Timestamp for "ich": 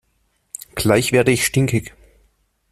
1.31-1.45